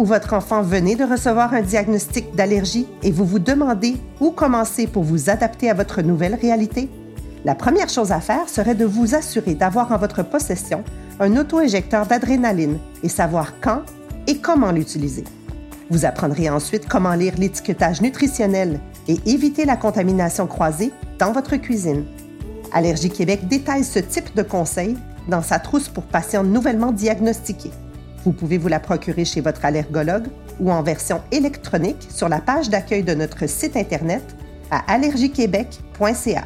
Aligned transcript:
ou 0.00 0.04
votre 0.06 0.32
enfant 0.32 0.62
venez 0.62 0.96
de 0.96 1.04
recevoir 1.04 1.52
un 1.52 1.60
diagnostic 1.60 2.34
d'allergie 2.34 2.86
et 3.02 3.12
vous 3.12 3.26
vous 3.26 3.38
demandez 3.38 3.98
où 4.18 4.30
commencer 4.30 4.86
pour 4.86 5.02
vous 5.02 5.28
adapter 5.28 5.68
à 5.68 5.74
votre 5.74 6.00
nouvelle 6.00 6.36
réalité? 6.36 6.88
La 7.44 7.54
première 7.54 7.90
chose 7.90 8.10
à 8.10 8.20
faire 8.20 8.48
serait 8.48 8.74
de 8.74 8.86
vous 8.86 9.14
assurer 9.14 9.54
d'avoir 9.54 9.92
en 9.92 9.98
votre 9.98 10.22
possession 10.22 10.84
un 11.20 11.36
auto-injecteur 11.36 12.06
d'adrénaline 12.06 12.78
et 13.02 13.10
savoir 13.10 13.60
quand 13.60 13.82
et 14.26 14.38
comment 14.38 14.72
l'utiliser. 14.72 15.24
Vous 15.90 16.06
apprendrez 16.06 16.48
ensuite 16.48 16.88
comment 16.88 17.12
lire 17.12 17.34
l'étiquetage 17.36 18.00
nutritionnel 18.00 18.80
et 19.06 19.18
éviter 19.26 19.66
la 19.66 19.76
contamination 19.76 20.46
croisée 20.46 20.92
dans 21.18 21.32
votre 21.32 21.56
cuisine. 21.56 22.06
Allergie 22.72 23.10
Québec 23.10 23.48
détaille 23.48 23.84
ce 23.84 23.98
type 23.98 24.34
de 24.34 24.42
conseils 24.42 24.96
dans 25.28 25.42
sa 25.42 25.58
trousse 25.58 25.90
pour 25.90 26.04
patients 26.04 26.44
nouvellement 26.44 26.90
diagnostiqués. 26.90 27.72
Vous 28.24 28.32
pouvez 28.32 28.58
vous 28.58 28.68
la 28.68 28.80
procurer 28.80 29.24
chez 29.24 29.40
votre 29.40 29.64
allergologue 29.64 30.28
ou 30.58 30.70
en 30.70 30.82
version 30.82 31.22
électronique 31.32 32.06
sur 32.10 32.28
la 32.28 32.40
page 32.40 32.68
d'accueil 32.68 33.02
de 33.02 33.14
notre 33.14 33.48
site 33.48 33.76
Internet 33.76 34.22
à 34.70 34.92
allergiequebec.ca. 34.92 36.44